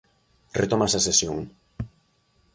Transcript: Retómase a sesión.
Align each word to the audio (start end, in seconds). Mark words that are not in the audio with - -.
Retómase 0.61 0.97
a 0.99 1.05
sesión. 1.07 1.37